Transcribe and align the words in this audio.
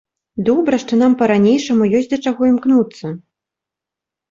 Добра, 0.45 0.79
што 0.83 0.99
нам 1.01 1.13
па-ранейшаму 1.19 1.91
ёсць 2.01 2.11
да 2.15 2.21
чаго 2.27 2.51
імкнуцца. 2.51 3.15